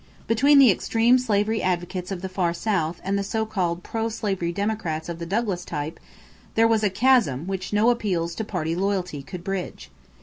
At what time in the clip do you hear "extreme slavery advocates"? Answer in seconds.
0.71-2.09